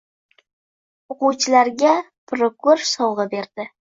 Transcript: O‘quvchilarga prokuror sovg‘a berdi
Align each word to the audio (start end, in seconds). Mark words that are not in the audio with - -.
O‘quvchilarga 1.15 1.91
prokuror 2.33 2.83
sovg‘a 2.95 3.29
berdi 3.39 3.71